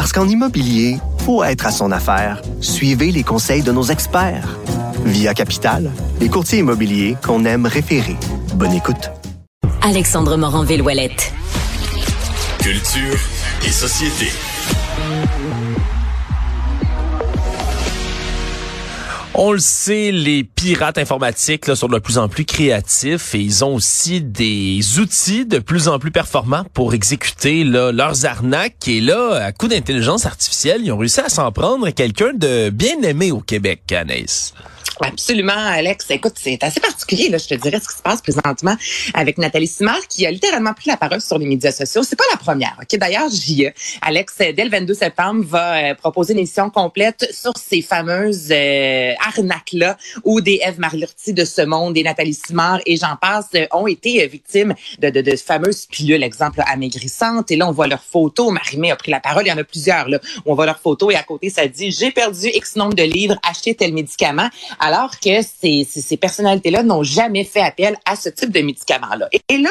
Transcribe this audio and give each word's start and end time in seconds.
Parce 0.00 0.14
qu'en 0.14 0.26
immobilier, 0.26 0.96
faut 1.26 1.44
être 1.44 1.66
à 1.66 1.70
son 1.70 1.92
affaire. 1.92 2.40
Suivez 2.62 3.12
les 3.12 3.22
conseils 3.22 3.60
de 3.62 3.70
nos 3.70 3.82
experts. 3.82 4.58
Via 5.04 5.34
Capital, 5.34 5.90
les 6.20 6.30
courtiers 6.30 6.60
immobiliers 6.60 7.18
qu'on 7.22 7.44
aime 7.44 7.66
référer. 7.66 8.16
Bonne 8.54 8.72
écoute. 8.72 9.10
Alexandre 9.82 10.38
Morin-Villouellette. 10.38 11.34
Culture 12.60 13.18
et 13.62 13.70
société. 13.70 14.28
On 19.34 19.52
le 19.52 19.60
sait, 19.60 20.10
les 20.10 20.42
pirates 20.42 20.98
informatiques 20.98 21.76
sont 21.76 21.86
de 21.86 22.00
plus 22.00 22.18
en 22.18 22.28
plus 22.28 22.44
créatifs 22.44 23.32
et 23.36 23.38
ils 23.38 23.64
ont 23.64 23.76
aussi 23.76 24.20
des 24.20 24.98
outils 24.98 25.46
de 25.46 25.60
plus 25.60 25.86
en 25.86 26.00
plus 26.00 26.10
performants 26.10 26.64
pour 26.74 26.94
exécuter 26.94 27.62
là, 27.62 27.92
leurs 27.92 28.26
arnaques. 28.26 28.88
Et 28.88 29.00
là, 29.00 29.44
à 29.44 29.52
coup 29.52 29.68
d'intelligence 29.68 30.26
artificielle, 30.26 30.80
ils 30.84 30.90
ont 30.90 30.98
réussi 30.98 31.20
à 31.20 31.28
s'en 31.28 31.52
prendre 31.52 31.88
quelqu'un 31.90 32.32
de 32.34 32.70
bien 32.70 33.00
aimé 33.02 33.30
au 33.30 33.40
Québec, 33.40 33.92
Anaïs. 33.92 34.52
Absolument, 35.02 35.52
Alex. 35.52 36.10
Écoute, 36.10 36.34
c'est 36.36 36.62
assez 36.62 36.80
particulier, 36.80 37.28
là, 37.30 37.38
je 37.38 37.48
te 37.48 37.54
dirais, 37.54 37.80
ce 37.80 37.88
qui 37.88 37.96
se 37.96 38.02
passe 38.02 38.20
présentement 38.20 38.76
avec 39.14 39.38
Nathalie 39.38 39.66
Simard, 39.66 40.06
qui 40.08 40.26
a 40.26 40.30
littéralement 40.30 40.74
pris 40.74 40.90
la 40.90 40.96
parole 40.96 41.20
sur 41.22 41.38
les 41.38 41.46
médias 41.46 41.72
sociaux. 41.72 42.02
C'est 42.02 42.16
pas 42.16 42.24
la 42.30 42.36
première. 42.36 42.76
Ok, 42.80 42.98
D'ailleurs, 42.98 43.30
j'y 43.30 43.66
Alex, 44.02 44.34
dès 44.38 44.64
le 44.64 44.70
22 44.70 44.94
septembre, 44.94 45.44
va 45.46 45.76
euh, 45.76 45.94
proposer 45.94 46.34
une 46.34 46.40
émission 46.40 46.70
complète 46.70 47.28
sur 47.32 47.52
ces 47.56 47.82
fameuses 47.82 48.48
euh, 48.50 49.12
arnaques-là, 49.26 49.96
où 50.24 50.40
des 50.40 50.60
Eve 50.62 50.78
Marlurti 50.78 51.32
de 51.32 51.44
ce 51.44 51.62
monde, 51.62 51.94
des 51.94 52.02
Nathalie 52.02 52.34
Simard 52.34 52.80
et 52.86 52.96
j'en 52.96 53.16
passe, 53.16 53.48
euh, 53.54 53.66
ont 53.72 53.86
été 53.86 54.26
victimes 54.26 54.74
de, 54.98 55.10
de, 55.10 55.20
de 55.22 55.36
fameuses 55.36 55.86
pilules, 55.86 56.22
exemple 56.22 56.62
amaigrissantes. 56.66 57.50
Et 57.50 57.56
là, 57.56 57.68
on 57.68 57.72
voit 57.72 57.86
leurs 57.86 58.04
photos. 58.04 58.52
Marimé 58.52 58.90
a 58.90 58.96
pris 58.96 59.10
la 59.10 59.20
parole. 59.20 59.44
Il 59.46 59.48
y 59.48 59.52
en 59.52 59.58
a 59.58 59.64
plusieurs, 59.64 60.08
là, 60.08 60.18
où 60.44 60.52
on 60.52 60.54
voit 60.54 60.66
leurs 60.66 60.80
photos 60.80 61.12
et 61.12 61.16
à 61.16 61.22
côté, 61.22 61.48
ça 61.50 61.66
dit, 61.66 61.90
j'ai 61.90 62.10
perdu 62.10 62.48
X 62.48 62.76
nombre 62.76 62.94
de 62.94 63.02
livres, 63.02 63.36
acheté 63.42 63.74
tel 63.74 63.92
médicament 63.92 64.50
alors 64.78 65.18
que 65.18 65.42
ces, 65.42 65.86
ces, 65.88 66.16
personnalités-là 66.16 66.82
n'ont 66.82 67.02
jamais 67.02 67.44
fait 67.44 67.60
appel 67.60 67.96
à 68.04 68.16
ce 68.16 68.28
type 68.28 68.50
de 68.50 68.60
médicaments-là. 68.60 69.28
Et, 69.48 69.58
là, 69.58 69.70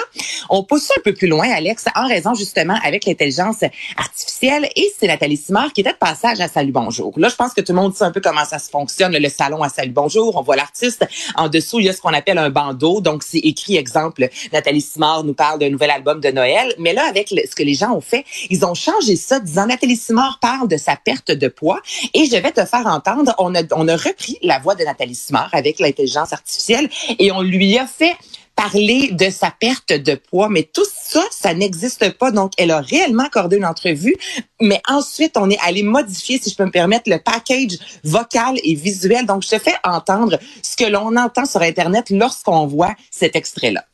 on 0.49 0.63
pousse 0.63 0.91
un 0.97 1.01
peu 1.01 1.13
plus 1.13 1.27
loin, 1.27 1.49
Alex, 1.49 1.85
en 1.95 2.07
raison 2.07 2.33
justement 2.33 2.77
avec 2.83 3.05
l'intelligence 3.05 3.63
artificielle. 3.97 4.69
Et 4.75 4.91
c'est 4.97 5.07
Nathalie 5.07 5.37
Simard 5.37 5.73
qui 5.73 5.81
était 5.81 5.93
de 5.93 5.97
passage 5.97 6.39
à 6.39 6.47
Salut 6.47 6.71
Bonjour. 6.71 7.13
Là, 7.17 7.29
je 7.29 7.35
pense 7.35 7.53
que 7.53 7.61
tout 7.61 7.73
le 7.73 7.79
monde 7.79 7.95
sait 7.95 8.03
un 8.03 8.11
peu 8.11 8.21
comment 8.21 8.45
ça 8.45 8.59
se 8.59 8.69
fonctionne, 8.69 9.15
le 9.15 9.29
salon 9.29 9.63
à 9.63 9.69
Salut 9.69 9.91
Bonjour. 9.91 10.35
On 10.35 10.41
voit 10.41 10.55
l'artiste. 10.55 11.07
En 11.35 11.49
dessous, 11.49 11.79
il 11.79 11.85
y 11.85 11.89
a 11.89 11.93
ce 11.93 12.01
qu'on 12.01 12.13
appelle 12.13 12.37
un 12.37 12.49
bandeau. 12.49 13.01
Donc, 13.01 13.23
c'est 13.23 13.39
écrit, 13.39 13.77
exemple, 13.77 14.29
Nathalie 14.51 14.81
Simard 14.81 15.23
nous 15.23 15.33
parle 15.33 15.59
d'un 15.59 15.69
nouvel 15.69 15.91
album 15.91 16.19
de 16.19 16.29
Noël. 16.29 16.73
Mais 16.77 16.93
là, 16.93 17.05
avec 17.07 17.29
ce 17.29 17.55
que 17.55 17.63
les 17.63 17.73
gens 17.73 17.91
ont 17.91 18.01
fait, 18.01 18.25
ils 18.49 18.65
ont 18.65 18.73
changé 18.73 19.15
ça, 19.15 19.39
disant 19.39 19.67
Nathalie 19.67 19.95
Simard 19.95 20.39
parle 20.41 20.67
de 20.67 20.77
sa 20.77 20.95
perte 20.95 21.31
de 21.31 21.47
poids. 21.47 21.81
Et 22.13 22.25
je 22.25 22.35
vais 22.35 22.51
te 22.51 22.65
faire 22.65 22.87
entendre, 22.87 23.33
on 23.37 23.53
a, 23.55 23.61
on 23.71 23.87
a 23.87 23.95
repris 23.95 24.37
la 24.41 24.59
voix 24.59 24.75
de 24.75 24.83
Nathalie 24.89 25.19
avec 25.51 25.79
l'intelligence 25.79 26.33
artificielle 26.33 26.89
et 27.17 27.31
on 27.31 27.41
lui 27.41 27.77
a 27.77 27.87
fait 27.87 28.15
parler 28.55 29.11
de 29.13 29.29
sa 29.29 29.51
perte 29.51 29.93
de 29.93 30.15
poids, 30.15 30.49
mais 30.49 30.63
tout 30.63 30.85
ça, 30.93 31.21
ça 31.31 31.53
n'existe 31.53 32.17
pas. 32.17 32.31
Donc, 32.31 32.51
elle 32.57 32.71
a 32.71 32.81
réellement 32.81 33.23
accordé 33.23 33.55
une 33.55 33.65
entrevue, 33.65 34.17
mais 34.59 34.81
ensuite, 34.89 35.37
on 35.37 35.49
est 35.49 35.59
allé 35.65 35.81
modifier, 35.81 36.39
si 36.41 36.49
je 36.49 36.55
peux 36.57 36.65
me 36.65 36.71
permettre, 36.71 37.09
le 37.09 37.19
package 37.19 37.77
vocal 38.03 38.59
et 38.63 38.75
visuel. 38.75 39.25
Donc, 39.25 39.43
je 39.43 39.49
te 39.49 39.59
fais 39.59 39.75
entendre 39.85 40.37
ce 40.61 40.75
que 40.75 40.83
l'on 40.83 41.15
entend 41.15 41.45
sur 41.45 41.61
Internet 41.61 42.09
lorsqu'on 42.09 42.67
voit 42.67 42.93
cet 43.11 43.37
extrait-là. 43.37 43.85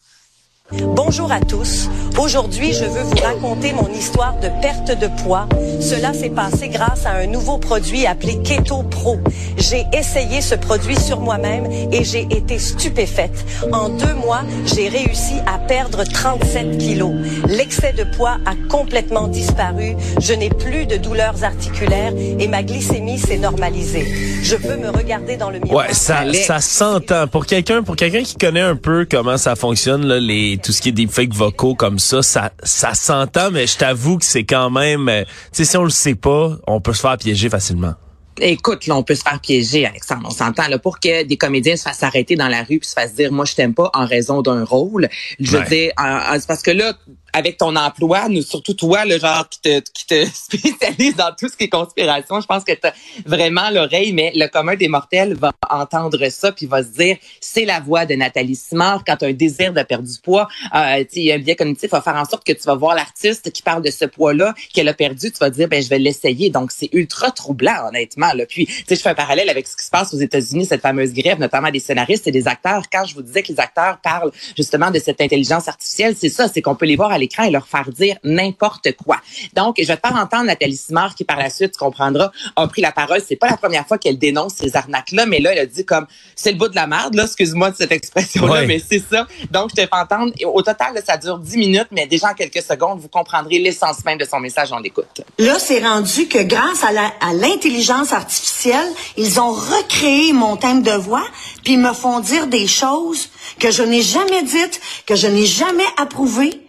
Bonjour 0.71 1.31
à 1.31 1.41
tous. 1.41 1.89
Aujourd'hui, 2.17 2.73
je 2.73 2.85
veux 2.85 3.03
vous 3.03 3.17
raconter 3.17 3.71
mon 3.71 3.87
histoire 3.93 4.33
de 4.39 4.47
perte 4.63 4.99
de 4.99 5.07
poids. 5.21 5.47
Cela 5.79 6.11
s'est 6.11 6.31
passé 6.31 6.69
grâce 6.69 7.05
à 7.05 7.11
un 7.11 7.27
nouveau 7.27 7.59
produit 7.59 8.07
appelé 8.07 8.41
Keto 8.41 8.81
Pro. 8.81 9.19
J'ai 9.57 9.85
essayé 9.93 10.41
ce 10.41 10.55
produit 10.55 10.95
sur 10.95 11.19
moi-même 11.19 11.67
et 11.91 12.03
j'ai 12.03 12.27
été 12.31 12.57
stupéfaite. 12.57 13.45
En 13.71 13.89
deux 13.89 14.15
mois, 14.15 14.41
j'ai 14.65 14.89
réussi 14.89 15.35
à 15.45 15.59
perdre 15.59 16.03
37 16.03 16.79
kilos. 16.79 17.13
L'excès 17.47 17.93
de 17.93 18.03
poids 18.15 18.37
a 18.47 18.55
complètement 18.67 19.27
disparu. 19.27 19.95
Je 20.19 20.33
n'ai 20.33 20.49
plus 20.49 20.87
de 20.87 20.97
douleurs 20.97 21.43
articulaires 21.43 22.13
et 22.17 22.47
ma 22.47 22.63
glycémie 22.63 23.19
s'est 23.19 23.37
normalisée. 23.37 24.41
Je 24.41 24.55
peux 24.55 24.77
me 24.77 24.89
regarder 24.89 25.37
dans 25.37 25.51
le 25.51 25.59
miroir. 25.59 25.85
Ouais, 25.85 25.93
ça, 25.93 26.23
ça 26.33 26.59
s'entend. 26.59 27.27
Pour 27.27 27.45
quelqu'un, 27.45 27.83
pour 27.83 27.95
quelqu'un 27.95 28.23
qui 28.23 28.35
connaît 28.35 28.61
un 28.61 28.75
peu 28.75 29.05
comment 29.09 29.37
ça 29.37 29.55
fonctionne, 29.55 30.07
là, 30.07 30.19
les 30.19 30.54
tout 30.57 30.71
ce 30.71 30.81
qui 30.81 30.89
est 30.89 30.93
des 30.93 31.07
fake 31.07 31.33
vocaux 31.33 31.75
comme 31.75 31.99
ça, 31.99 32.21
ça, 32.21 32.51
ça 32.63 32.93
s'entend, 32.93 33.51
mais 33.51 33.67
je 33.67 33.77
t'avoue 33.77 34.17
que 34.17 34.25
c'est 34.25 34.43
quand 34.43 34.69
même, 34.69 35.09
euh, 35.09 35.23
tu 35.23 35.29
sais, 35.51 35.65
si 35.65 35.77
on 35.77 35.83
le 35.83 35.89
sait 35.89 36.15
pas, 36.15 36.57
on 36.67 36.81
peut 36.81 36.93
se 36.93 37.01
faire 37.01 37.17
piéger 37.17 37.49
facilement. 37.49 37.93
Écoute, 38.41 38.85
là, 38.85 38.97
on 38.97 39.03
peut 39.03 39.15
se 39.15 39.23
faire 39.23 39.39
piéger, 39.39 39.85
Alexandre. 39.85 40.23
On 40.25 40.29
s'entend 40.29 40.67
là 40.67 40.77
pour 40.77 40.99
que 40.99 41.23
des 41.23 41.37
comédiens 41.37 41.77
se 41.77 41.83
fassent 41.83 42.03
arrêter 42.03 42.35
dans 42.35 42.49
la 42.49 42.63
rue 42.63 42.79
puis 42.79 42.87
se 42.87 42.93
fassent 42.93 43.13
dire, 43.13 43.31
moi, 43.31 43.45
je 43.45 43.55
t'aime 43.55 43.73
pas 43.73 43.89
en 43.93 44.05
raison 44.05 44.41
d'un 44.41 44.65
rôle. 44.65 45.07
Je 45.39 45.57
veux 45.57 45.63
dire, 45.65 45.91
parce 45.95 46.61
que 46.61 46.71
là, 46.71 46.93
avec 47.35 47.57
ton 47.57 47.75
emploi, 47.75 48.29
nous, 48.29 48.41
surtout 48.41 48.73
toi, 48.73 49.03
le 49.03 49.19
genre 49.19 49.47
qui 49.49 49.59
te, 49.59 49.79
qui 49.79 50.05
te 50.07 50.25
spécialise 50.33 51.17
dans 51.17 51.33
tout 51.37 51.49
ce 51.49 51.57
qui 51.57 51.65
est 51.65 51.69
conspiration, 51.69 52.39
je 52.39 52.45
pense 52.45 52.63
que 52.63 52.71
tu 52.71 52.87
as 52.87 52.93
vraiment 53.25 53.69
l'oreille, 53.71 54.13
mais 54.13 54.31
le 54.33 54.47
commun 54.47 54.75
des 54.75 54.87
mortels 54.87 55.33
va 55.33 55.51
entendre 55.69 56.29
ça 56.29 56.53
puis 56.53 56.65
va 56.65 56.81
se 56.81 56.89
dire, 56.89 57.17
c'est 57.41 57.65
la 57.65 57.81
voix 57.81 58.05
de 58.05 58.15
Nathalie 58.15 58.55
Simard. 58.55 59.03
Quand 59.05 59.17
tu 59.17 59.25
as 59.25 59.27
un 59.27 59.33
désir 59.33 59.73
de 59.73 59.83
perdre 59.83 60.07
du 60.07 60.17
poids, 60.23 60.47
euh, 60.73 61.03
un 61.03 61.37
biais 61.39 61.57
cognitif 61.57 61.91
va 61.91 62.01
faire 62.01 62.15
en 62.15 62.23
sorte 62.23 62.45
que 62.45 62.53
tu 62.53 62.63
vas 62.63 62.75
voir 62.75 62.95
l'artiste 62.95 63.51
qui 63.51 63.61
parle 63.61 63.83
de 63.83 63.91
ce 63.91 64.05
poids-là 64.05 64.53
qu'elle 64.73 64.87
a 64.87 64.93
perdu, 64.93 65.29
tu 65.29 65.37
vas 65.39 65.49
dire, 65.49 65.67
ben 65.67 65.83
je 65.83 65.89
vais 65.89 65.99
l'essayer. 65.99 66.49
Donc, 66.49 66.71
c'est 66.71 66.89
ultra 66.93 67.31
troublant, 67.31 67.89
honnêtement. 67.89 68.31
Là. 68.33 68.45
Puis, 68.45 68.65
tu 68.65 68.83
sais, 68.87 68.95
je 68.95 69.01
fais 69.01 69.09
un 69.09 69.15
parallèle 69.15 69.49
avec 69.49 69.67
ce 69.67 69.75
qui 69.75 69.83
se 69.83 69.91
passe 69.91 70.13
aux 70.13 70.19
États-Unis, 70.19 70.67
cette 70.67 70.81
fameuse 70.81 71.11
grève, 71.11 71.39
notamment 71.39 71.69
des 71.69 71.79
scénaristes 71.79 72.27
et 72.27 72.31
des 72.31 72.47
acteurs. 72.47 72.83
Quand 72.89 73.03
je 73.03 73.13
vous 73.13 73.23
disais 73.23 73.43
que 73.43 73.51
les 73.51 73.59
acteurs 73.59 73.97
parlent 74.01 74.31
justement 74.55 74.89
de 74.89 74.99
cette 74.99 75.19
intelligence 75.19 75.67
artificielle, 75.67 76.15
c'est 76.17 76.29
ça, 76.29 76.47
c'est 76.47 76.61
qu'on 76.61 76.75
peut 76.75 76.85
les 76.85 76.95
voir 76.95 77.11
à 77.11 77.17
l'écran 77.25 77.43
et 77.43 77.51
leur 77.51 77.67
faire 77.67 77.89
dire 77.89 78.17
n'importe 78.23 78.95
quoi. 79.03 79.17
Donc, 79.55 79.75
je 79.77 79.85
vais 79.85 79.97
te 79.97 80.07
faire 80.07 80.17
entendre 80.17 80.45
Nathalie 80.45 80.77
Simard 80.77 81.15
qui, 81.15 81.23
par 81.23 81.37
la 81.37 81.49
suite, 81.49 81.73
tu 81.73 81.79
comprendras, 81.79 82.31
a 82.55 82.67
pris 82.67 82.81
la 82.81 82.91
parole. 82.91 83.21
C'est 83.25 83.35
pas 83.35 83.49
la 83.49 83.57
première 83.57 83.87
fois 83.87 83.97
qu'elle 83.97 84.17
dénonce 84.17 84.53
ces 84.55 84.75
arnaques-là, 84.75 85.25
mais 85.25 85.39
là, 85.39 85.53
elle 85.53 85.59
a 85.59 85.65
dit 85.65 85.85
comme, 85.85 86.07
c'est 86.35 86.51
le 86.51 86.57
bout 86.57 86.69
de 86.69 86.75
la 86.75 86.87
merde, 86.87 87.15
là, 87.15 87.23
excuse-moi 87.23 87.71
de 87.71 87.75
cette 87.75 87.91
expression-là, 87.91 88.65
mais 88.65 88.79
c'est 88.79 88.99
ça. 88.99 89.27
Donc, 89.51 89.71
je 89.71 89.75
te 89.75 89.81
fais 89.81 89.89
entendre. 89.91 90.31
Au 90.45 90.61
total, 90.61 91.01
ça 91.05 91.17
dure 91.17 91.39
10 91.39 91.57
minutes, 91.57 91.87
mais 91.91 92.07
déjà 92.07 92.29
en 92.29 92.33
quelques 92.33 92.61
secondes, 92.61 92.99
vous 92.99 93.09
comprendrez 93.09 93.59
l'essence 93.59 94.03
même 94.05 94.17
de 94.17 94.25
son 94.25 94.39
message. 94.39 94.69
On 94.71 94.79
l'écoute. 94.79 95.21
Là, 95.37 95.57
c'est 95.59 95.79
rendu 95.79 96.27
que 96.27 96.43
grâce 96.43 96.83
à 96.83 97.33
l'intelligence 97.33 98.13
artificielle, 98.13 98.87
ils 99.17 99.39
ont 99.39 99.51
recréé 99.51 100.33
mon 100.33 100.57
thème 100.57 100.81
de 100.81 100.91
voix, 100.91 101.25
puis 101.63 101.73
ils 101.73 101.79
me 101.79 101.93
font 101.93 102.19
dire 102.19 102.47
des 102.47 102.67
choses 102.67 103.29
que 103.59 103.71
je 103.71 103.83
n'ai 103.83 104.01
jamais 104.01 104.43
dites, 104.43 104.81
que 105.05 105.15
je 105.15 105.27
n'ai 105.27 105.45
jamais 105.45 105.83
approuvées 105.97 106.64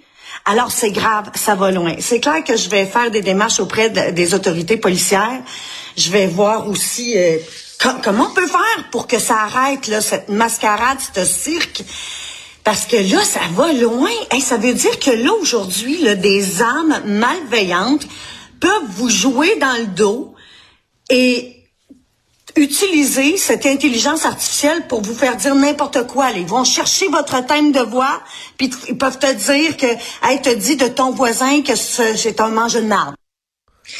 alors 0.46 0.70
c'est 0.70 0.92
grave, 0.92 1.30
ça 1.34 1.56
va 1.56 1.72
loin. 1.72 1.96
C'est 1.98 2.20
clair 2.20 2.44
que 2.44 2.56
je 2.56 2.68
vais 2.70 2.86
faire 2.86 3.10
des 3.10 3.20
démarches 3.20 3.58
auprès 3.58 3.90
des 3.90 4.32
autorités 4.32 4.76
policières. 4.76 5.42
Je 5.96 6.10
vais 6.10 6.28
voir 6.28 6.68
aussi 6.68 7.18
euh, 7.18 7.36
comment 8.02 8.28
on 8.30 8.34
peut 8.34 8.46
faire 8.46 8.90
pour 8.92 9.08
que 9.08 9.18
ça 9.18 9.40
arrête 9.40 9.88
là, 9.88 10.00
cette 10.00 10.28
mascarade, 10.28 10.98
ce 11.14 11.24
cirque? 11.24 11.82
Parce 12.62 12.86
que 12.86 12.96
là, 12.96 13.22
ça 13.22 13.40
va 13.54 13.72
loin. 13.72 14.10
Et 14.36 14.40
ça 14.40 14.56
veut 14.56 14.74
dire 14.74 14.98
que 15.00 15.10
là, 15.10 15.32
aujourd'hui, 15.40 16.04
des 16.16 16.62
âmes 16.62 17.00
malveillantes 17.04 18.06
peuvent 18.60 18.90
vous 18.96 19.08
jouer 19.08 19.56
dans 19.60 19.76
le 19.78 19.86
dos 19.86 20.34
et 21.10 21.55
utiliser 22.56 23.36
cette 23.36 23.66
intelligence 23.66 24.24
artificielle 24.24 24.86
pour 24.88 25.02
vous 25.02 25.14
faire 25.14 25.36
dire 25.36 25.54
n'importe 25.54 26.06
quoi. 26.06 26.30
Ils 26.30 26.46
vont 26.46 26.64
chercher 26.64 27.08
votre 27.08 27.44
thème 27.46 27.72
de 27.72 27.80
voix, 27.80 28.20
puis 28.56 28.70
ils 28.88 28.96
peuvent 28.96 29.18
te 29.18 29.32
dire 29.32 29.76
que, 29.76 29.86
hey, 30.26 30.40
te 30.42 30.54
dit 30.54 30.76
de 30.76 30.88
ton 30.88 31.10
voisin 31.10 31.62
que 31.62 31.76
c'est 31.76 32.40
un 32.40 32.48
mange 32.48 32.74
de 32.74 32.80
marde. 32.80 33.14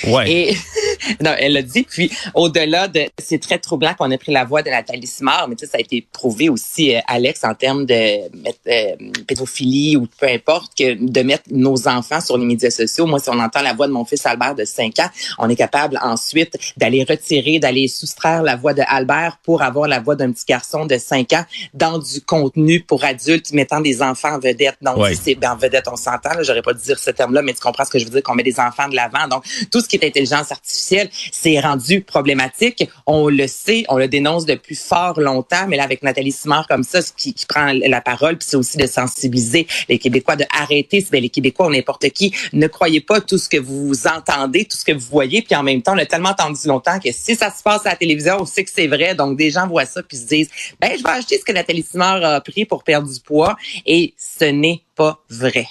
Ouais. 0.05 0.31
Et 0.31 0.57
non, 1.21 1.33
elle 1.39 1.53
l'a 1.55 1.63
dit. 1.63 1.83
Puis 1.85 2.11
au-delà 2.35 2.89
de, 2.89 3.07
c'est 3.19 3.41
très 3.41 3.59
troublant 3.59 3.95
qu'on 3.95 4.11
ait 4.11 4.19
pris 4.19 4.33
la 4.33 4.45
voix 4.45 4.63
de 4.63 4.71
Nathalie 4.71 5.07
Simard, 5.07 5.49
mais 5.49 5.57
tu 5.57 5.65
sais, 5.65 5.73
ça 5.73 5.79
a 5.79 5.81
été 5.81 6.07
prouvé 6.13 6.49
aussi, 6.49 6.95
euh, 6.95 7.01
Alex, 7.07 7.45
en 7.45 7.55
termes 7.55 7.87
de 7.87 7.95
euh, 7.95 8.97
pédophilie 9.27 9.97
ou 9.97 10.07
peu 10.19 10.27
importe, 10.27 10.73
que 10.77 10.95
de 10.95 11.23
mettre 11.23 11.45
nos 11.51 11.89
enfants 11.89 12.21
sur 12.21 12.39
les 12.39 12.45
médias 12.45 12.71
sociaux. 12.71 13.07
Moi, 13.07 13.19
si 13.19 13.29
on 13.31 13.39
entend 13.39 13.63
la 13.63 13.75
voix 13.75 13.87
de 13.87 13.93
mon 13.93 14.05
fils 14.05 14.25
Albert 14.27 14.55
de 14.55 14.65
5 14.65 14.99
ans, 15.01 15.11
on 15.39 15.49
est 15.49 15.57
capable 15.57 15.99
ensuite 16.03 16.57
d'aller 16.77 17.05
retirer, 17.09 17.59
d'aller 17.59 17.89
soustraire 17.89 18.43
la 18.43 18.57
voix 18.57 18.75
de 18.75 18.83
Albert 18.87 19.39
pour 19.43 19.63
avoir 19.63 19.89
la 19.89 20.01
voix 20.01 20.17
d'un 20.17 20.33
petit 20.33 20.45
garçon 20.47 20.87
de 20.87 20.97
5 20.99 21.33
ans 21.33 21.45
dans 21.75 21.99
du 21.99 22.21
contenu 22.21 22.81
pour 22.81 23.05
adultes 23.05 23.53
mettant 23.53 23.81
des 23.81 24.03
enfants 24.03 24.35
en 24.35 24.39
vedette. 24.39 24.77
Donc, 24.83 24.97
Ouais. 24.99 25.15
c'est 25.15 25.35
ben, 25.35 25.53
en 25.53 25.57
vedette, 25.57 25.87
on 25.91 25.97
s'entend. 25.97 26.31
J'aurais 26.43 26.63
pas 26.63 26.73
dû 26.73 26.83
dire 26.83 26.99
ce 26.99 27.11
terme-là, 27.11 27.43
mais 27.43 27.53
tu 27.53 27.61
comprends 27.61 27.85
ce 27.85 27.91
que 27.91 27.99
je 27.99 28.05
veux 28.05 28.11
dire, 28.11 28.23
qu'on 28.23 28.35
met 28.35 28.43
des 28.43 28.59
enfants 28.59 28.89
de 28.89 28.97
l'avant. 28.97 29.29
Donc, 29.29 29.45
tout 29.71 29.81
ce 29.81 29.89
qui 29.89 29.97
est 29.97 30.05
intelligence 30.07 30.51
artificielle, 30.51 30.86
c'est 31.33 31.61
rendu 31.61 32.01
problématique. 32.01 32.89
On 33.07 33.29
le 33.29 33.47
sait, 33.47 33.85
on 33.89 33.97
le 33.97 34.09
dénonce 34.09 34.47
depuis 34.47 34.77
fort 34.77 35.21
longtemps, 35.21 35.67
mais 35.69 35.77
là, 35.77 35.85
avec 35.85 36.03
Nathalie 36.03 36.33
Simard 36.33 36.67
comme 36.69 36.85
ça, 36.85 37.03
ce 37.03 37.13
qui, 37.13 37.35
prend 37.49 37.73
la 37.73 38.01
parole, 38.01 38.39
puis 38.39 38.49
c'est 38.51 38.57
aussi 38.57 38.77
de 38.77 38.87
sensibiliser 38.87 39.67
les 39.89 39.99
Québécois, 39.99 40.37
de 40.37 40.45
arrêter, 40.51 41.01
c'est 41.01 41.21
les 41.21 41.29
Québécois 41.29 41.71
n'importe 41.71 42.09
qui, 42.11 42.35
ne 42.53 42.67
croyez 42.67 43.01
pas 43.01 43.21
tout 43.21 43.39
ce 43.39 43.49
que 43.49 43.57
vous 43.57 44.07
entendez, 44.07 44.65
tout 44.65 44.77
ce 44.77 44.85
que 44.85 44.93
vous 44.93 45.07
voyez, 45.11 45.43
puis 45.43 45.55
en 45.55 45.63
même 45.63 45.83
temps, 45.83 45.95
on 45.95 45.99
a 45.99 46.07
tellement 46.07 46.31
entendu 46.31 46.67
longtemps 46.67 46.99
que 46.99 47.11
si 47.13 47.37
ça 47.37 47.51
se 47.51 47.63
passe 47.63 47.87
à 47.87 47.91
la 47.91 47.97
télévision, 47.97 48.39
on 48.41 48.47
sait 48.47 48.65
que 48.65 48.71
c'est 48.75 48.87
vrai. 48.87 49.15
Donc, 49.15 49.37
des 49.37 49.51
gens 49.51 49.67
voient 49.67 49.87
ça 49.87 50.03
puis 50.03 50.17
se 50.17 50.27
disent, 50.27 50.51
ben, 50.81 50.93
je 50.97 51.03
vais 51.03 51.11
acheter 51.11 51.39
ce 51.39 51.45
que 51.45 51.53
Nathalie 51.53 51.83
Simard 51.83 52.25
a 52.25 52.41
pris 52.41 52.65
pour 52.65 52.85
perdre 52.85 53.13
du 53.13 53.21
poids, 53.21 53.57
et 53.85 54.15
ce 54.17 54.45
n'est 54.45 54.83
pas 54.95 55.21
vrai. 55.31 55.67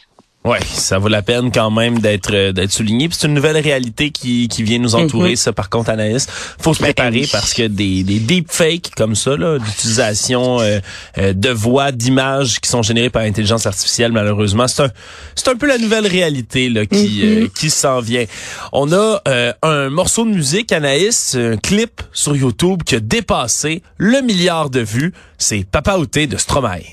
Ouais, 0.46 0.60
ça 0.64 1.00
vaut 1.00 1.08
la 1.08 1.24
peine 1.24 1.52
quand 1.52 1.72
même 1.72 1.98
d'être 2.00 2.32
euh, 2.32 2.52
d'être 2.52 2.72
souligné. 2.72 3.10
Puis 3.10 3.18
c'est 3.20 3.26
une 3.28 3.34
nouvelle 3.34 3.58
réalité 3.58 4.12
qui, 4.12 4.48
qui 4.48 4.62
vient 4.62 4.78
nous 4.78 4.94
entourer. 4.94 5.32
Mhm. 5.32 5.36
Ça, 5.38 5.54
par 5.54 5.72
contre, 5.72 5.90
Anaïs, 5.90 6.28
faut 6.62 6.76
se 6.76 6.80
Ben 6.82 6.94
préparer 6.94 7.22
oui. 7.22 7.30
parce 7.32 7.56
que 7.56 7.64
des 7.64 8.04
des 8.04 8.20
deepfakes 8.20 8.92
comme 8.96 9.16
ça, 9.16 9.36
là, 9.36 9.58
d'utilisation 9.58 10.60
euh, 10.62 10.80
euh, 11.18 11.34
de 11.34 11.50
voix, 11.50 11.92
d'images 11.92 12.60
qui 12.60 12.70
sont 12.70 12.84
générées 12.84 13.10
par 13.10 13.24
intelligence 13.24 13.66
artificielle, 13.66 14.12
malheureusement, 14.12 14.68
c'est 14.68 14.84
un 14.84 14.90
c'est 15.34 15.48
un 15.48 15.56
peu 15.56 15.66
la 15.68 15.80
nouvelle 15.80 16.06
réalité 16.06 16.70
là 16.70 16.86
qui 16.86 17.22
Mhm. 17.24 17.44
euh, 17.44 17.48
qui 17.60 17.72
s'en 17.72 18.00
vient. 18.00 18.26
On 18.72 18.92
a 18.94 19.22
euh, 19.28 19.52
un 19.64 19.90
morceau 19.90 20.26
de 20.26 20.30
musique, 20.30 20.72
Anaïs, 20.72 21.36
un 21.36 21.58
clip 21.58 22.04
sur 22.14 22.36
YouTube 22.36 22.84
qui 22.86 22.96
a 22.96 23.00
dépassé 23.00 23.82
le 23.98 24.22
milliard 24.22 24.70
de 24.70 24.82
vues. 24.82 25.12
C'est 25.40 25.66
Papa 25.66 25.98
Outé 25.98 26.28
de 26.28 26.38
Stromae. 26.38 26.84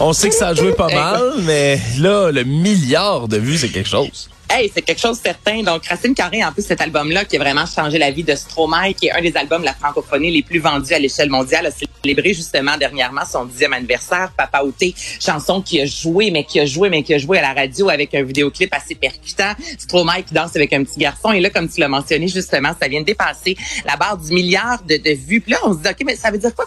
On 0.00 0.12
sait 0.12 0.28
que 0.28 0.34
ça 0.34 0.48
a 0.48 0.54
joué 0.54 0.72
pas 0.72 0.88
mal, 0.88 1.22
mais 1.42 1.80
là, 1.98 2.30
le 2.32 2.42
milliard 2.44 3.28
de 3.28 3.36
vues, 3.36 3.58
c'est 3.58 3.68
quelque 3.68 3.88
chose. 3.88 4.28
Hey, 4.56 4.70
c'est 4.72 4.82
quelque 4.82 5.00
chose 5.00 5.18
de 5.18 5.24
certain. 5.24 5.64
Donc, 5.64 5.84
Racine 5.86 6.14
Carré, 6.14 6.44
en 6.44 6.52
plus, 6.52 6.64
cet 6.64 6.80
album-là 6.80 7.24
qui 7.24 7.34
a 7.34 7.40
vraiment 7.40 7.66
changé 7.66 7.98
la 7.98 8.12
vie 8.12 8.22
de 8.22 8.36
Stromae, 8.36 8.92
qui 8.92 9.08
est 9.08 9.10
un 9.10 9.20
des 9.20 9.36
albums 9.36 9.62
de 9.62 9.66
la 9.66 9.74
francophonie 9.74 10.30
les 10.30 10.44
plus 10.44 10.60
vendus 10.60 10.94
à 10.94 11.00
l'échelle 11.00 11.28
mondiale, 11.28 11.66
a 11.66 11.70
célébré 11.72 12.34
justement 12.34 12.76
dernièrement 12.76 13.22
son 13.28 13.46
dixième 13.46 13.72
anniversaire. 13.72 14.30
Papa 14.36 14.62
Outé, 14.62 14.94
chanson 15.18 15.60
qui 15.60 15.80
a 15.80 15.86
joué, 15.86 16.30
mais 16.30 16.44
qui 16.44 16.60
a 16.60 16.66
joué, 16.66 16.88
mais 16.88 17.02
qui 17.02 17.14
a 17.14 17.18
joué 17.18 17.40
à 17.40 17.42
la 17.42 17.52
radio 17.52 17.88
avec 17.88 18.14
un 18.14 18.22
vidéoclip 18.22 18.72
assez 18.72 18.94
percutant. 18.94 19.54
Stromae 19.76 20.22
qui 20.22 20.32
danse 20.32 20.54
avec 20.54 20.72
un 20.72 20.84
petit 20.84 21.00
garçon. 21.00 21.32
Et 21.32 21.40
là, 21.40 21.50
comme 21.50 21.68
tu 21.68 21.80
l'as 21.80 21.88
mentionné, 21.88 22.28
justement, 22.28 22.70
ça 22.80 22.86
vient 22.86 23.00
de 23.00 23.06
dépasser 23.06 23.56
la 23.84 23.96
barre 23.96 24.18
du 24.18 24.32
milliard 24.32 24.80
de, 24.84 24.98
de 24.98 25.16
vues. 25.16 25.40
Puis 25.40 25.50
là, 25.50 25.58
on 25.64 25.72
se 25.72 25.78
dit, 25.78 25.88
OK, 25.88 26.06
mais 26.06 26.14
ça 26.14 26.30
veut 26.30 26.38
dire 26.38 26.54
quoi 26.54 26.66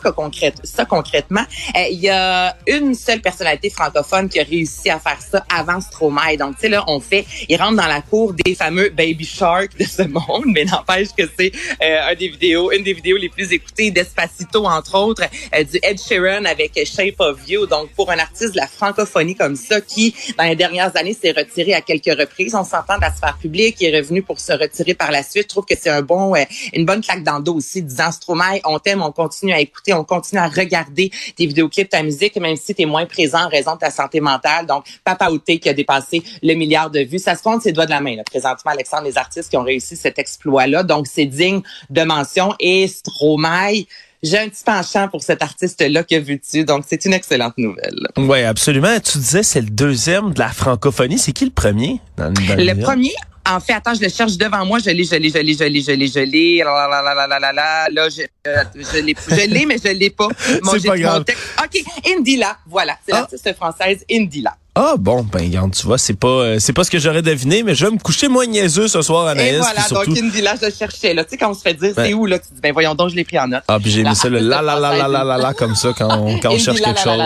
ça 0.66 0.84
concrètement? 0.84 1.46
Euh, 1.78 1.84
Il 1.90 2.00
y 2.02 2.10
a 2.10 2.54
une 2.68 2.96
seule 2.96 3.22
personnalité 3.22 3.70
francophone 3.70 4.28
qui 4.28 4.42
a 4.42 4.44
réussi 4.44 4.90
à 4.90 5.00
faire 5.00 5.20
ça 5.22 5.46
avant 5.50 5.80
Stromae. 5.80 6.36
Donc, 6.38 6.56
tu 6.56 6.64
sais, 6.64 6.68
là, 6.68 6.84
on 6.88 7.00
fait, 7.00 7.26
il 7.48 7.56
rentre 7.56 7.77
dans 7.78 7.88
la 7.88 8.02
cour 8.02 8.34
des 8.34 8.56
fameux 8.56 8.90
Baby 8.90 9.24
Shark 9.24 9.78
de 9.78 9.84
ce 9.84 10.02
monde, 10.02 10.46
mais 10.48 10.66
n'empêche 10.66 11.10
que 11.16 11.24
c'est 11.38 11.52
euh, 11.82 12.10
un 12.10 12.16
des 12.16 12.30
vidéos, 12.30 12.72
une 12.72 12.84
des 12.84 12.94
vidéos 12.94 13.18
les 13.18 13.30
plus 13.30 13.52
écoutées 13.54 13.92
d'Espacito, 13.92 14.66
entre 14.66 14.98
autres, 14.98 15.24
euh, 15.56 15.64
du 15.64 15.78
Ed 15.84 16.00
Sheeran 16.00 16.46
avec 16.46 16.72
Shape 16.86 17.20
of 17.20 17.48
You. 17.48 17.68
Donc, 17.68 17.92
pour 17.92 18.10
un 18.10 18.18
artiste 18.18 18.54
de 18.54 18.58
la 18.58 18.68
francophonie 18.68 19.36
comme 19.36 19.56
ça, 19.56 19.80
qui, 19.80 20.16
dans 20.38 20.46
les 20.46 20.56
dernières 20.56 20.96
années, 20.98 21.14
s'est 21.14 21.32
retiré 21.32 21.76
à 21.76 21.82
quelques 21.82 22.18
reprises, 22.20 22.56
on 22.56 22.64
s'entend 22.64 22.96
de 22.96 23.02
la 23.02 23.14
sphère 23.14 23.38
publique, 23.38 23.78
il 23.80 23.94
est 23.94 23.98
revenu 23.98 24.24
pour 24.24 24.40
se 24.40 24.54
retirer 24.54 24.96
par 24.96 25.12
la 25.12 25.22
suite. 25.22 25.44
Je 25.44 25.48
trouve 25.50 25.66
que 25.66 25.76
c'est 25.80 25.92
un 25.92 26.02
bon, 26.02 26.36
euh, 26.36 26.44
une 26.74 26.86
bonne 26.86 27.02
claque 27.02 27.24
dans 27.24 27.38
le 27.38 27.44
dos 27.44 27.54
aussi, 27.54 27.84
disant 27.84 28.12
Stromae, 28.12 28.60
on 28.66 28.80
t'aime, 28.80 29.04
on 29.04 29.12
continue 29.12 29.54
à 29.54 29.60
écouter, 29.60 29.94
on 29.94 30.04
continue 30.04 30.42
à 30.42 30.48
regarder 30.48 31.12
tes 31.36 31.46
vidéoclips, 31.46 31.90
ta 31.90 32.02
musique, 32.02 32.36
même 32.38 32.56
si 32.56 32.74
tu 32.74 32.82
es 32.82 32.86
moins 32.86 33.06
présent 33.06 33.46
en 33.46 33.50
raison 33.50 33.76
de 33.76 33.80
ta 33.80 33.92
santé 33.92 34.20
mentale. 34.20 34.66
Donc, 34.66 34.86
Papa 35.04 35.30
Outé 35.30 35.60
qui 35.60 35.70
a 35.70 35.74
dépassé 35.74 36.24
le 36.42 36.56
milliard 36.56 36.90
de 36.90 37.02
vues. 37.02 37.20
Ça 37.20 37.36
se 37.36 37.44
compte 37.58 37.64
ses 37.64 37.72
doigts 37.72 37.86
de 37.86 37.92
la 37.92 38.02
main, 38.02 38.16
là, 38.16 38.24
présentement, 38.24 38.72
Alexandre, 38.72 39.04
les 39.06 39.18
artistes 39.18 39.50
qui 39.50 39.58
ont 39.58 39.64
réussi 39.64 39.96
cet 39.96 40.20
exploit-là. 40.20 40.84
Donc, 40.84 41.08
c'est 41.12 41.26
digne 41.26 41.62
de 41.90 42.02
mention. 42.04 42.54
Et 42.60 42.88
Stromae, 42.88 43.86
j'ai 44.24 44.40
un 44.40 44.50
petit 44.50 44.64
penchant 44.64 45.08
pour 45.10 45.24
cet 45.24 45.42
artiste-là 45.44 46.04
que 46.04 46.20
veux-tu? 46.20 46.64
Donc, 46.66 46.86
c'est 46.88 47.06
une 47.06 47.14
excellente 47.14 47.58
nouvelle. 47.58 47.96
Oui, 48.18 48.44
absolument. 48.44 49.00
Tu 49.00 49.18
disais 49.18 49.44
c'est 49.44 49.62
le 49.62 49.70
deuxième 49.70 50.34
de 50.34 50.40
la 50.40 50.50
francophonie. 50.50 51.18
C'est 51.20 51.32
qui 51.34 51.46
le 51.46 51.52
premier? 51.52 52.00
Dans, 52.18 52.32
dans 52.32 52.42
Le 52.58 52.82
premier, 52.82 53.14
en 53.50 53.60
fait, 53.60 53.74
attends, 53.74 53.94
je 53.94 54.02
le 54.02 54.10
cherche 54.10 54.36
devant 54.38 54.66
moi. 54.66 54.80
Je 54.80 54.90
l'ai, 54.90 55.04
je 55.04 55.16
l'ai, 55.16 55.30
je 55.30 55.38
l'ai, 55.38 55.54
je 55.54 55.64
l'ai, 55.64 55.82
je 55.82 55.92
l'ai, 55.92 56.08
je 56.08 56.20
l'ai. 56.20 56.58
La, 56.66 56.88
la, 56.90 57.02
la, 57.02 57.14
la, 57.14 57.28
la, 57.28 57.40
la, 57.40 57.54
la. 57.54 57.88
Là, 57.92 58.10
je, 58.10 58.24
euh, 58.48 58.64
je 58.76 59.48
l'ai, 59.48 59.66
mais 59.66 59.78
je 59.84 59.90
l'ai 59.92 60.10
pas. 60.10 60.28
Mon- 60.64 60.72
C'est 60.74 60.88
pas 60.88 60.96
mon 60.96 61.02
grave. 61.02 61.24
texte- 61.24 61.44
OK, 61.68 61.84
Indila. 62.18 62.58
Voilà, 62.68 62.98
c'est 63.06 63.14
Ah. 63.14 63.20
l'artiste 63.20 63.56
française 63.56 64.04
Indila. 64.12 64.56
Ah 64.80 64.94
bon, 64.96 65.24
ben 65.24 65.42
regarde, 65.42 65.74
tu 65.74 65.88
vois, 65.88 65.98
c'est 65.98 66.14
pas 66.14 66.28
euh, 66.28 66.60
c'est 66.60 66.72
pas 66.72 66.84
ce 66.84 66.92
que 66.92 67.00
j'aurais 67.00 67.24
deviné, 67.24 67.64
mais 67.64 67.74
je 67.74 67.84
vais 67.84 67.92
me 67.92 67.98
coucher 67.98 68.28
moins 68.28 68.46
niaiseux 68.46 68.88
ce 68.88 69.02
soir, 69.02 69.26
Anaïs. 69.26 69.56
Et 69.56 69.58
voilà, 69.58 69.82
surtout... 69.82 70.14
donc 70.14 70.24
Indila, 70.24 70.54
je 70.62 70.70
cherchais. 70.70 71.16
Là. 71.16 71.24
Tu 71.24 71.32
sais, 71.32 71.38
quand 71.38 71.50
on 71.50 71.56
se 71.56 71.62
fait 71.64 71.74
dire 71.74 71.94
c'est 71.96 72.14
où, 72.14 72.28
là, 72.28 72.38
tu 72.38 72.46
dis, 72.54 72.62
ben 72.62 72.72
voyons 72.74 72.94
donc, 72.94 73.10
je 73.10 73.16
l'ai 73.16 73.24
pris 73.24 73.40
en 73.40 73.48
note. 73.48 73.64
Ah, 73.68 73.80
puis 73.82 73.90
j'ai 73.90 74.04
mis 74.04 74.16
ça 74.16 74.30
le 74.30 74.38
la 74.38 74.62
la 74.62 74.80
la 74.80 74.96
la 74.96 75.08
la 75.08 75.24
la 75.24 75.38
la 75.40 75.54
comme 75.56 75.74
ça 75.76 75.94
quand 75.98 76.16
on, 76.20 76.38
quand 76.38 76.52
on 76.52 76.60
cherche 76.60 76.80
quelque 76.80 77.00
chose. 77.00 77.20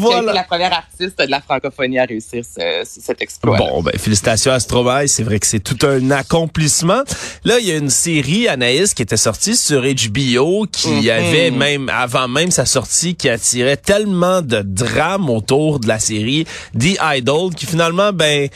Voilà. 0.00 0.32
la 0.32 0.42
première 0.42 0.72
artiste 0.72 1.16
de 1.20 1.30
la 1.30 1.40
francophonie 1.40 2.00
à 2.00 2.04
réussir 2.04 2.42
ce- 2.44 2.82
ce- 2.84 3.00
cet 3.00 3.22
exploit. 3.22 3.56
Bon, 3.56 3.80
ben 3.80 3.96
félicitations 3.96 4.50
à 4.50 4.58
Stromae, 4.58 5.06
c'est 5.06 5.22
vrai 5.22 5.38
que 5.38 5.46
c'est 5.46 5.60
tout 5.60 5.78
un 5.86 6.10
accomplissement. 6.10 7.02
Là, 7.44 7.60
il 7.60 7.66
y 7.68 7.70
a 7.70 7.76
une 7.76 7.90
série 7.90 8.48
Anaïs 8.48 8.92
qui 8.92 9.02
était 9.02 9.16
sortie 9.16 9.54
sur 9.56 9.82
HBO 9.84 10.66
qui 10.70 10.88
Mhm. 10.88 11.10
avait 11.10 11.50
même 11.52 11.88
avant 11.90 12.26
même 12.26 12.50
sa 12.50 12.66
sortie 12.66 13.14
qui 13.14 13.28
attirait 13.28 13.76
tellement 13.78 14.42
de 14.42 14.62
drame 14.62 15.30
autour 15.30 15.80
de 15.80 15.88
la 15.88 15.98
série 15.98 16.44
The 16.78 16.98
Idol 17.16 17.54
qui 17.54 17.66
finalement 17.66 18.12
ben 18.12 18.48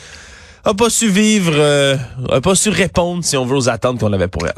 a 0.64 0.74
pas 0.74 0.90
su 0.90 1.08
vivre 1.08 1.52
euh, 1.54 1.96
a 2.30 2.40
pas 2.40 2.54
su 2.54 2.68
répondre 2.70 3.24
si 3.24 3.36
on 3.36 3.44
veut 3.44 3.56
aux 3.56 3.68
attentes 3.68 4.00
qu'on 4.00 4.12
avait 4.12 4.28
pour 4.28 4.46
elle. 4.46 4.52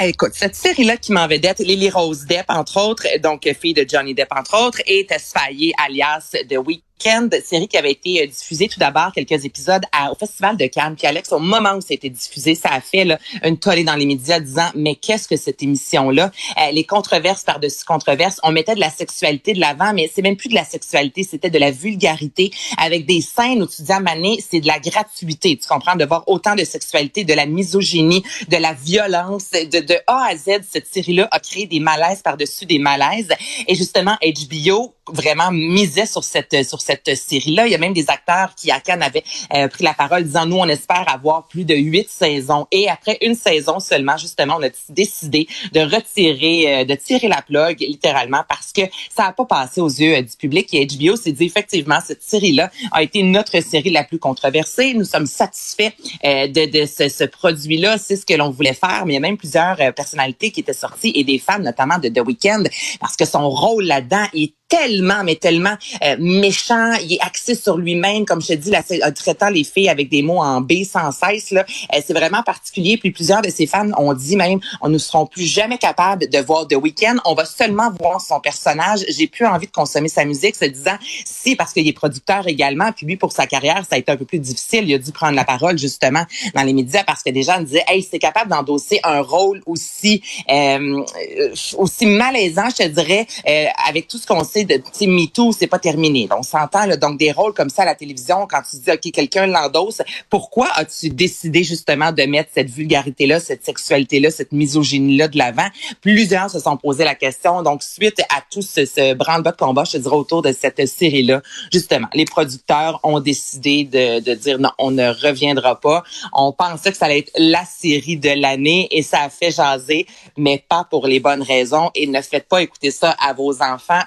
Eh, 0.00 0.08
Écoute, 0.08 0.32
cette 0.34 0.56
série-là 0.56 0.96
qui 0.96 1.12
m'en 1.12 1.28
vedette, 1.28 1.60
Lily 1.60 1.88
Rose 1.90 2.26
Depp, 2.26 2.46
entre 2.48 2.80
autres, 2.80 3.06
donc 3.22 3.48
fille 3.60 3.74
de 3.74 3.86
Johnny 3.88 4.14
Depp, 4.14 4.28
entre 4.36 4.66
autres, 4.66 4.80
et 4.86 5.06
Tess 5.06 5.32
alias 5.78 6.30
The 6.48 6.56
Weeknd, 7.00 7.28
série 7.44 7.68
qui 7.68 7.76
avait 7.76 7.90
été 7.92 8.22
euh, 8.22 8.26
diffusée 8.26 8.68
tout 8.68 8.78
d'abord 8.78 9.12
quelques 9.12 9.44
épisodes 9.44 9.82
au 10.10 10.14
Festival 10.14 10.56
de 10.56 10.66
Cannes. 10.66 10.94
Puis 10.96 11.06
Alex, 11.06 11.32
au 11.32 11.38
moment 11.38 11.74
où 11.74 11.80
été 11.88 12.08
diffusé, 12.08 12.54
ça 12.54 12.70
a 12.70 12.80
fait 12.80 13.04
là, 13.04 13.18
une 13.42 13.58
tollée 13.58 13.84
dans 13.84 13.94
les 13.94 14.06
médias 14.06 14.40
disant, 14.40 14.70
mais 14.74 14.94
qu'est-ce 14.94 15.28
que 15.28 15.36
cette 15.36 15.62
émission-là? 15.62 16.30
Euh, 16.58 16.70
les 16.72 16.84
controverses 16.84 17.42
par-dessus 17.42 17.84
controverses, 17.84 18.40
on 18.42 18.52
mettait 18.52 18.74
de 18.74 18.80
la 18.80 18.90
sexualité 18.90 19.52
de 19.52 19.60
l'avant, 19.60 19.92
mais 19.92 20.10
c'est 20.12 20.22
même 20.22 20.36
plus 20.36 20.48
de 20.48 20.54
la 20.54 20.64
sexualité, 20.64 21.22
c'était 21.22 21.50
de 21.50 21.58
la 21.58 21.70
vulgarité 21.70 22.50
avec 22.78 23.06
des 23.06 23.20
scènes 23.20 23.62
où 23.62 23.66
tu 23.66 23.82
dis 23.82 23.92
à 23.92 24.00
Mané, 24.00 24.38
c'est 24.48 24.60
de 24.60 24.66
la 24.66 24.78
gratuité. 24.78 25.56
Tu 25.56 25.68
comprends? 25.68 25.96
De 25.96 26.04
voir 26.04 26.24
autant 26.26 26.54
de 26.54 26.64
sexualité, 26.64 27.24
de 27.24 27.34
la 27.34 27.46
misogynie, 27.46 28.22
de 28.48 28.56
la 28.56 28.72
violence, 28.72 29.50
de, 29.50 29.80
de 29.80 29.96
A 30.06 30.28
à 30.30 30.36
Z, 30.36 30.62
cette 30.70 30.86
série-là 30.92 31.28
a 31.30 31.40
créé 31.40 31.66
des 31.66 31.80
malaises 31.80 32.22
par-dessus 32.22 32.66
des 32.66 32.78
malaises. 32.78 33.28
Et 33.66 33.74
justement, 33.74 34.16
HBO 34.22 34.94
vraiment 35.12 35.50
misait 35.50 36.06
sur 36.06 36.24
cette 36.24 36.64
sur 36.64 36.80
cette 36.84 37.16
série-là. 37.16 37.66
Il 37.66 37.72
y 37.72 37.74
a 37.74 37.78
même 37.78 37.92
des 37.92 38.08
acteurs 38.08 38.54
qui 38.54 38.70
à 38.70 38.80
Cannes 38.80 39.02
avaient 39.02 39.24
euh, 39.54 39.68
pris 39.68 39.84
la 39.84 39.94
parole 39.94 40.24
disant 40.24 40.46
nous 40.46 40.56
on 40.56 40.68
espère 40.68 41.04
avoir 41.08 41.48
plus 41.48 41.64
de 41.64 41.74
huit 41.74 42.08
saisons. 42.08 42.66
Et 42.70 42.88
après 42.88 43.18
une 43.22 43.34
saison 43.34 43.80
seulement, 43.80 44.16
justement, 44.16 44.56
on 44.58 44.62
a 44.62 44.68
décidé 44.88 45.48
de 45.72 45.80
retirer 45.80 46.80
euh, 46.80 46.84
de 46.84 46.94
tirer 46.94 47.28
la 47.28 47.42
plug 47.42 47.80
littéralement 47.80 48.42
parce 48.48 48.72
que 48.72 48.82
ça 49.14 49.24
n'a 49.24 49.32
pas 49.32 49.44
passé 49.44 49.80
aux 49.80 49.88
yeux 49.88 50.16
euh, 50.16 50.22
du 50.22 50.36
public. 50.36 50.68
Et 50.72 50.86
HBO 50.86 51.16
s'est 51.16 51.32
dit 51.32 51.44
effectivement 51.44 51.98
cette 52.04 52.22
série-là 52.22 52.70
a 52.92 53.02
été 53.02 53.22
notre 53.22 53.60
série 53.60 53.90
la 53.90 54.04
plus 54.04 54.18
controversée. 54.18 54.94
Nous 54.94 55.04
sommes 55.04 55.26
satisfaits 55.26 55.92
euh, 56.24 56.46
de, 56.48 56.70
de 56.70 56.86
ce, 56.86 57.08
ce 57.08 57.24
produit-là. 57.24 57.98
C'est 57.98 58.16
ce 58.16 58.26
que 58.26 58.34
l'on 58.34 58.50
voulait 58.50 58.74
faire. 58.74 59.04
Mais 59.06 59.12
il 59.12 59.14
y 59.14 59.18
a 59.18 59.20
même 59.20 59.36
plusieurs 59.36 59.80
euh, 59.80 59.92
personnalités 59.92 60.50
qui 60.50 60.60
étaient 60.60 60.72
sorties 60.72 61.12
et 61.14 61.24
des 61.24 61.38
femmes 61.38 61.62
notamment 61.62 61.98
de 61.98 62.08
The 62.08 62.20
Weeknd 62.20 62.64
parce 63.00 63.16
que 63.16 63.24
son 63.24 63.48
rôle 63.48 63.84
là-dedans 63.84 64.26
est 64.34 64.52
tellement, 64.68 65.22
mais 65.24 65.36
tellement 65.36 65.74
euh, 66.02 66.16
méchant. 66.18 66.92
Il 67.02 67.12
est 67.14 67.20
axé 67.20 67.54
sur 67.54 67.76
lui-même, 67.76 68.24
comme 68.24 68.40
je 68.40 68.48
te 68.48 68.52
dis, 68.54 68.70
là, 68.70 68.82
c'est- 68.86 69.02
euh, 69.04 69.10
traitant 69.10 69.48
les 69.50 69.64
filles 69.64 69.88
avec 69.88 70.08
des 70.08 70.22
mots 70.22 70.40
en 70.42 70.60
B 70.60 70.84
sans 70.84 71.12
cesse. 71.12 71.50
Là, 71.50 71.64
Euh, 71.94 72.00
c'est 72.04 72.12
vraiment 72.14 72.42
particulier. 72.42 72.96
Puis 72.96 73.10
plusieurs 73.10 73.42
de 73.42 73.50
ses 73.50 73.66
fans 73.66 73.90
ont 73.98 74.12
dit 74.14 74.36
même, 74.36 74.60
on 74.80 74.88
ne 74.88 74.98
seront 74.98 75.26
plus 75.26 75.44
jamais 75.46 75.78
capables 75.78 76.28
de 76.28 76.38
voir 76.38 76.66
The 76.66 76.74
Weeknd. 76.74 77.16
On 77.24 77.34
va 77.34 77.44
seulement 77.44 77.90
voir 78.00 78.20
son 78.20 78.40
personnage. 78.40 79.04
J'ai 79.08 79.26
plus 79.26 79.46
envie 79.46 79.66
de 79.66 79.72
consommer 79.72 80.08
sa 80.08 80.24
musique, 80.24 80.56
se 80.56 80.64
disant, 80.64 80.96
si 81.24 81.56
parce 81.56 81.72
qu'il 81.72 81.86
est 81.86 81.92
producteur 81.92 82.48
également, 82.48 82.90
puis 82.92 83.06
lui 83.06 83.16
pour 83.16 83.32
sa 83.32 83.46
carrière, 83.46 83.84
ça 83.88 83.96
a 83.96 83.98
été 83.98 84.10
un 84.12 84.16
peu 84.16 84.24
plus 84.24 84.38
difficile. 84.38 84.88
Il 84.88 84.94
a 84.94 84.98
dû 84.98 85.12
prendre 85.12 85.34
la 85.36 85.44
parole 85.44 85.78
justement 85.78 86.24
dans 86.54 86.62
les 86.62 86.72
médias 86.72 87.04
parce 87.04 87.22
que 87.22 87.30
des 87.30 87.42
gens 87.42 87.60
disaient, 87.60 87.84
hey, 87.86 88.02
c'est 88.08 88.18
capable 88.18 88.50
d'endosser 88.50 89.00
un 89.04 89.20
rôle 89.20 89.62
aussi 89.66 90.22
euh, 90.50 91.02
euh, 91.40 91.54
aussi 91.76 92.06
malaisant, 92.06 92.68
je 92.70 92.84
te 92.84 92.88
dirais, 92.88 93.26
euh, 93.48 93.66
avec 93.88 94.08
tout 94.08 94.18
ce 94.18 94.26
qu'on 94.26 94.44
petit 94.62 95.06
MeToo, 95.06 95.52
c'est 95.52 95.66
pas 95.66 95.78
terminé. 95.78 96.28
On 96.36 96.42
s'entend, 96.42 96.86
donc 96.96 97.18
des 97.18 97.32
rôles 97.32 97.52
comme 97.52 97.70
ça 97.70 97.82
à 97.82 97.86
la 97.86 97.94
télévision, 97.94 98.46
quand 98.48 98.62
tu 98.68 98.76
dis, 98.76 98.90
OK, 98.90 99.12
quelqu'un 99.12 99.46
l'endosse, 99.46 100.02
pourquoi 100.30 100.68
as-tu 100.74 101.10
décidé 101.10 101.64
justement 101.64 102.12
de 102.12 102.22
mettre 102.22 102.50
cette 102.54 102.70
vulgarité-là, 102.70 103.40
cette 103.40 103.64
sexualité-là, 103.64 104.30
cette 104.30 104.52
misogynie-là 104.52 105.28
de 105.28 105.38
l'avant? 105.38 105.66
Plusieurs 106.00 106.50
se 106.50 106.60
sont 106.60 106.76
posé 106.76 107.04
la 107.04 107.14
question. 107.14 107.62
Donc, 107.62 107.82
suite 107.82 108.20
à 108.30 108.42
tout 108.50 108.62
ce, 108.62 108.84
ce 108.84 109.14
branle-bas 109.14 109.52
de 109.52 109.56
combat, 109.56 109.84
je 109.84 109.92
te 109.92 109.96
dirais, 109.98 110.14
autour 110.14 110.42
de 110.42 110.52
cette 110.52 110.86
série-là, 110.86 111.42
justement, 111.72 112.08
les 112.14 112.24
producteurs 112.24 113.00
ont 113.02 113.20
décidé 113.20 113.84
de, 113.84 114.20
de 114.20 114.34
dire 114.34 114.58
non, 114.58 114.70
on 114.78 114.90
ne 114.90 115.08
reviendra 115.08 115.80
pas. 115.80 116.04
On 116.32 116.52
pensait 116.52 116.92
que 116.92 116.96
ça 116.96 117.06
allait 117.06 117.20
être 117.20 117.32
la 117.36 117.64
série 117.64 118.16
de 118.16 118.30
l'année 118.30 118.88
et 118.90 119.02
ça 119.02 119.22
a 119.22 119.30
fait 119.30 119.50
jaser, 119.50 120.06
mais 120.36 120.64
pas 120.68 120.86
pour 120.88 121.06
les 121.06 121.20
bonnes 121.20 121.42
raisons. 121.42 121.90
Et 121.94 122.06
ne 122.06 122.20
faites 122.20 122.48
pas 122.48 122.62
écouter 122.62 122.90
ça 122.90 123.16
à 123.20 123.32
vos 123.32 123.62
enfants, 123.62 124.02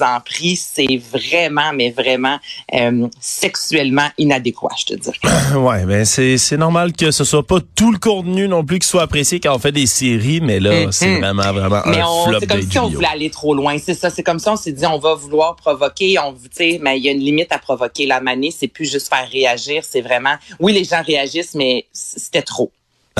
en 0.00 0.20
prie. 0.20 0.56
C'est 0.56 1.00
vraiment, 1.12 1.72
mais 1.74 1.90
vraiment 1.90 2.38
euh, 2.74 3.06
sexuellement 3.20 4.08
inadéquat, 4.18 4.70
je 4.78 4.84
te 4.86 4.94
dirais. 4.94 5.18
Ouais, 5.56 5.84
ben 5.84 6.04
c'est 6.04 6.38
c'est 6.38 6.56
normal 6.56 6.92
que 6.92 7.10
ce 7.10 7.24
soit 7.24 7.46
pas 7.46 7.58
tout 7.74 7.90
le 7.92 7.98
contenu 7.98 8.46
non 8.48 8.64
plus 8.64 8.78
qui 8.78 8.86
soit 8.88 9.02
apprécié 9.02 9.40
quand 9.40 9.54
on 9.54 9.58
fait 9.58 9.72
des 9.72 9.86
séries, 9.86 10.40
mais 10.40 10.60
là, 10.60 10.86
Mhm. 10.86 10.92
c'est 10.92 11.18
vraiment 11.18 11.52
vraiment 11.52 11.82
Mais 11.86 12.00
un 12.00 12.06
on, 12.06 12.24
flop 12.26 12.40
c'est 12.40 12.46
comme 12.46 12.62
si 12.62 12.78
on 12.78 12.88
voulait 12.88 13.08
aller 13.08 13.30
trop 13.30 13.54
loin. 13.54 13.76
C'est 13.78 13.94
ça. 13.94 14.10
C'est 14.10 14.22
comme 14.22 14.38
si 14.38 14.48
on 14.48 14.56
s'est 14.56 14.72
dit, 14.72 14.86
on 14.86 14.98
va 14.98 15.14
vouloir 15.14 15.56
provoquer. 15.56 16.18
On, 16.18 16.34
mais 16.80 16.98
il 16.98 17.04
y 17.04 17.08
a 17.08 17.12
une 17.12 17.18
limite 17.20 17.52
à 17.52 17.58
provoquer. 17.58 18.06
La 18.06 18.20
manie, 18.20 18.52
c'est 18.52 18.68
plus 18.68 18.90
juste 18.90 19.08
faire 19.08 19.28
réagir. 19.30 19.82
C'est 19.84 20.00
vraiment, 20.00 20.34
oui, 20.58 20.72
les 20.72 20.84
gens 20.84 21.02
réagissent, 21.02 21.54
mais 21.54 21.86
c'était 21.92 22.42
trop. 22.42 22.70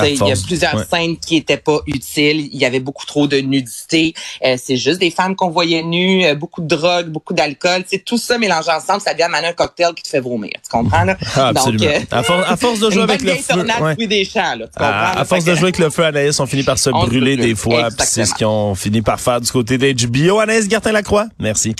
Il 0.03 0.15
y 0.15 0.31
a 0.31 0.35
plusieurs 0.45 0.75
ouais. 0.75 0.83
scènes 0.91 1.17
qui 1.17 1.35
étaient 1.35 1.57
pas 1.57 1.79
utiles. 1.85 2.49
Il 2.51 2.57
y 2.59 2.65
avait 2.65 2.79
beaucoup 2.79 3.05
trop 3.05 3.27
de 3.27 3.37
nudité. 3.37 4.13
Euh, 4.43 4.55
c'est 4.61 4.77
juste 4.77 4.99
des 4.99 5.11
femmes 5.11 5.35
qu'on 5.35 5.49
voyait 5.49 5.83
nues, 5.83 6.25
euh, 6.25 6.33
beaucoup 6.33 6.61
de 6.61 6.67
drogue, 6.67 7.07
beaucoup 7.09 7.33
d'alcool. 7.33 7.83
C'est 7.87 8.03
tout 8.03 8.17
ça 8.17 8.37
mélangé 8.37 8.71
ensemble, 8.71 9.01
ça 9.01 9.13
devient 9.13 9.27
un 9.31 9.53
cocktail 9.53 9.93
qui 9.93 10.03
te 10.03 10.07
fait 10.09 10.19
vomir. 10.19 10.51
Tu 10.63 10.69
comprends 10.69 11.03
là? 11.03 11.17
Ah, 11.35 11.49
absolument. 11.49 11.85
euh, 11.85 11.99
à, 12.11 12.23
for- 12.23 12.43
à 12.49 12.57
force 12.57 12.79
de 12.79 12.89
jouer 12.89 13.03
avec 13.03 13.21
le 13.21 13.35
feu. 13.35 13.59
ouais. 13.81 13.95
Louis 13.95 14.07
Deschamps, 14.07 14.55
là, 14.55 14.65
tu 14.67 14.83
À, 14.83 15.25
force 15.25 15.43
de 15.45 15.53
jouer 15.55 15.63
avec 15.65 15.77
le 15.79 15.89
feu, 15.89 16.05
Anaïs, 16.05 16.39
on 16.39 16.45
finit 16.45 16.63
par 16.63 16.79
se 16.79 16.89
brûler 16.89 17.35
brûle. 17.35 17.47
des 17.49 17.55
fois. 17.55 17.89
C'est 17.99 18.05
ce 18.05 18.19
Exactement. 18.21 18.37
qu'ils 18.37 18.45
ont 18.47 18.75
fini 18.75 19.01
par 19.01 19.19
faire 19.19 19.41
du 19.41 19.51
côté 19.51 19.77
d'HBO. 19.77 20.39
Anaïs 20.39 20.69
Gertin-Lacroix, 20.69 21.27
merci. 21.39 21.75